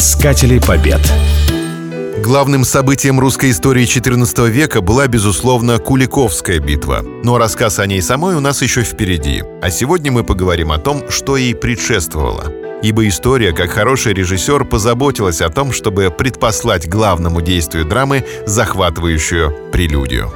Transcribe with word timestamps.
Искатели 0.00 0.58
побед. 0.58 0.98
Главным 2.24 2.64
событием 2.64 3.20
русской 3.20 3.50
истории 3.50 3.84
XIV 3.84 4.48
века 4.48 4.80
была, 4.80 5.06
безусловно, 5.08 5.76
Куликовская 5.76 6.58
битва. 6.58 7.04
Но 7.22 7.36
рассказ 7.36 7.78
о 7.78 7.84
ней 7.84 8.00
самой 8.00 8.34
у 8.34 8.40
нас 8.40 8.62
еще 8.62 8.82
впереди. 8.82 9.42
А 9.60 9.68
сегодня 9.68 10.10
мы 10.10 10.24
поговорим 10.24 10.72
о 10.72 10.78
том, 10.78 11.10
что 11.10 11.36
ей 11.36 11.54
предшествовало. 11.54 12.50
Ибо 12.82 13.06
история, 13.06 13.52
как 13.52 13.68
хороший 13.72 14.14
режиссер, 14.14 14.64
позаботилась 14.64 15.42
о 15.42 15.50
том, 15.50 15.70
чтобы 15.70 16.10
предпослать 16.10 16.88
главному 16.88 17.42
действию 17.42 17.84
драмы 17.84 18.24
захватывающую 18.46 19.54
прелюдию. 19.70 20.32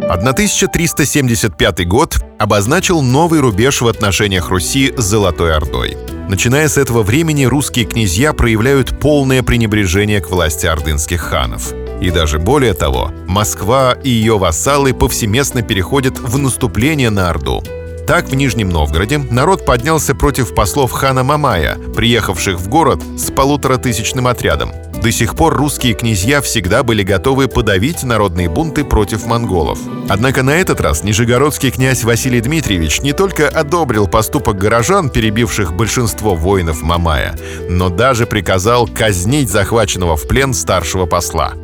1375 0.00 1.86
год 1.86 2.16
обозначил 2.38 3.02
новый 3.02 3.40
рубеж 3.40 3.82
в 3.82 3.86
отношениях 3.86 4.48
Руси 4.48 4.94
с 4.96 5.02
Золотой 5.02 5.54
Ордой. 5.54 5.98
Начиная 6.28 6.68
с 6.68 6.76
этого 6.76 7.02
времени 7.02 7.44
русские 7.44 7.86
князья 7.86 8.34
проявляют 8.34 9.00
полное 9.00 9.42
пренебрежение 9.42 10.20
к 10.20 10.28
власти 10.28 10.66
ордынских 10.66 11.22
ханов. 11.22 11.72
И 12.02 12.10
даже 12.10 12.38
более 12.38 12.74
того, 12.74 13.10
Москва 13.26 13.96
и 14.04 14.10
ее 14.10 14.36
вассалы 14.36 14.92
повсеместно 14.92 15.62
переходят 15.62 16.18
в 16.18 16.36
наступление 16.36 17.08
на 17.08 17.30
Орду. 17.30 17.62
Так, 18.06 18.28
в 18.28 18.34
Нижнем 18.34 18.68
Новгороде 18.68 19.16
народ 19.16 19.64
поднялся 19.64 20.14
против 20.14 20.54
послов 20.54 20.92
хана 20.92 21.22
Мамая, 21.22 21.78
приехавших 21.96 22.58
в 22.58 22.68
город 22.68 23.02
с 23.16 23.30
полуторатысячным 23.30 24.26
отрядом. 24.26 24.72
До 25.02 25.12
сих 25.12 25.36
пор 25.36 25.54
русские 25.54 25.94
князья 25.94 26.40
всегда 26.40 26.82
были 26.82 27.04
готовы 27.04 27.46
подавить 27.46 28.02
народные 28.02 28.48
бунты 28.48 28.84
против 28.84 29.26
монголов. 29.26 29.78
Однако 30.08 30.42
на 30.42 30.50
этот 30.50 30.80
раз 30.80 31.04
нижегородский 31.04 31.70
князь 31.70 32.02
Василий 32.02 32.40
Дмитриевич 32.40 33.00
не 33.00 33.12
только 33.12 33.48
одобрил 33.48 34.08
поступок 34.08 34.58
горожан, 34.58 35.08
перебивших 35.08 35.72
большинство 35.72 36.34
воинов 36.34 36.82
Мамая, 36.82 37.36
но 37.68 37.90
даже 37.90 38.26
приказал 38.26 38.88
казнить 38.88 39.50
захваченного 39.50 40.16
в 40.16 40.26
плен 40.26 40.52
старшего 40.52 41.06
посла. 41.06 41.54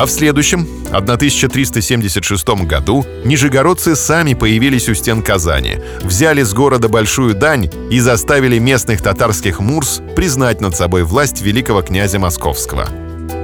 А 0.00 0.06
в 0.06 0.10
следующем, 0.10 0.66
1376 0.94 2.48
году, 2.64 3.04
нижегородцы 3.22 3.94
сами 3.94 4.32
появились 4.32 4.88
у 4.88 4.94
стен 4.94 5.20
Казани, 5.20 5.76
взяли 6.00 6.42
с 6.42 6.54
города 6.54 6.88
большую 6.88 7.34
дань 7.34 7.70
и 7.90 8.00
заставили 8.00 8.58
местных 8.58 9.02
татарских 9.02 9.60
мурс 9.60 10.00
признать 10.16 10.62
над 10.62 10.74
собой 10.74 11.02
власть 11.02 11.42
великого 11.42 11.82
князя 11.82 12.18
Московского. 12.18 12.88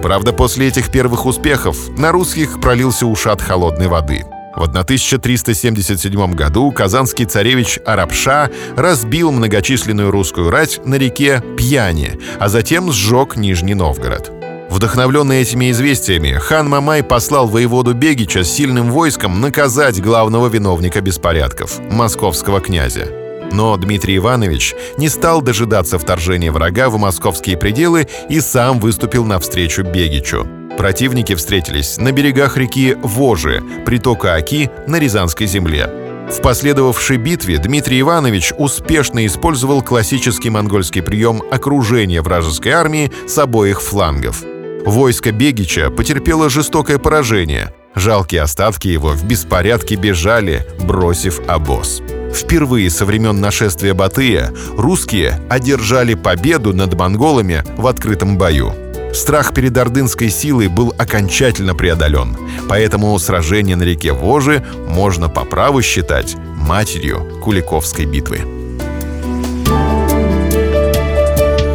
Правда, 0.03 0.33
после 0.33 0.69
этих 0.69 0.91
первых 0.91 1.27
успехов 1.27 1.77
на 1.99 2.11
русских 2.11 2.59
пролился 2.59 3.05
ушат 3.05 3.43
холодной 3.43 3.89
воды. 3.89 4.25
В 4.57 4.63
1377 4.63 6.33
году 6.33 6.73
казанский 6.73 7.27
царевич 7.27 7.81
Арабша 7.85 8.51
разбил 8.79 9.31
многочисленную 9.31 10.11
русскую 10.11 10.49
рать 10.49 10.81
на 10.87 10.95
реке 10.95 11.43
Пьяне, 11.59 12.19
а 12.41 12.49
затем 12.49 12.91
сжег 12.93 13.37
Нижний 13.37 13.75
Новгород. 13.75 14.46
Вдохновленный 14.71 15.43
этими 15.43 15.71
известиями, 15.71 16.33
хан 16.33 16.69
Мамай 16.69 17.03
послал 17.03 17.47
воеводу 17.47 17.95
Бегича 17.95 18.43
с 18.43 18.51
сильным 18.51 18.91
войском 18.91 19.41
наказать 19.41 20.03
главного 20.03 20.49
виновника 20.49 21.01
беспорядков— 21.01 21.79
московского 21.91 22.61
князя. 22.61 23.07
Но 23.53 23.77
Дмитрий 23.77 24.17
Иванович 24.17 24.75
не 24.99 25.09
стал 25.09 25.41
дожидаться 25.41 25.99
вторжения 25.99 26.51
врага 26.51 26.91
в 26.91 26.99
московские 26.99 27.57
пределы 27.57 28.09
и 28.29 28.41
сам 28.41 28.81
выступил 28.81 29.25
навстречу 29.25 29.85
Бегичу. 29.85 30.47
Противники 30.77 31.35
встретились 31.35 31.97
на 31.97 32.13
берегах 32.13 32.57
реки 32.57 32.97
Вожи, 33.03 33.63
притока 33.87 34.35
Оки 34.35 34.69
на 34.87 34.99
Рязанской 34.99 35.47
земле. 35.47 35.89
В 36.29 36.43
последовавшей 36.43 37.19
битве 37.19 37.59
Дмитрий 37.59 38.01
Иванович 38.01 38.53
успешно 38.59 39.25
использовал 39.25 39.81
классический 39.81 40.51
монгольский 40.51 41.03
прием 41.03 41.41
окружения 41.53 42.21
вражеской 42.21 42.73
армии 42.73 43.13
с 43.29 43.39
обоих 43.39 43.81
флангов— 43.81 44.43
Войско 44.87 45.33
Бегича 45.33 45.91
потерпело 45.91 46.49
жестокое 46.49 46.99
поражение. 46.99 47.75
Жалкие 47.97 48.43
остатки 48.43 48.87
его 48.87 49.09
в 49.09 49.25
беспорядке 49.25 49.97
бежали, 49.97 50.65
бросив 50.79 51.41
обоз. 51.49 52.03
Впервые 52.33 52.89
со 52.91 53.05
времен 53.05 53.41
нашествия 53.41 53.95
Батыя 53.95 54.53
русские 54.77 55.41
одержали 55.51 56.15
победу 56.15 56.73
над 56.73 56.95
монголами 56.95 57.65
в 57.77 57.89
открытом 57.89 58.39
бою. 58.39 58.73
Страх 59.13 59.55
перед 59.55 59.77
ордынской 59.77 60.31
силой 60.31 60.69
был 60.69 60.95
окончательно 60.97 61.75
преодолен, 61.75 62.37
поэтому 62.69 63.19
сражение 63.19 63.75
на 63.75 63.83
реке 63.83 64.13
Вожи 64.13 64.65
можно 64.89 65.29
по 65.29 65.45
праву 65.45 65.83
считать 65.83 66.37
матерью 66.55 67.41
Куликовской 67.43 68.05
битвы. 68.05 68.39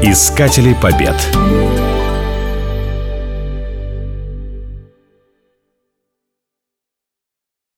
Искатели 0.01 0.73
побед. 0.81 1.15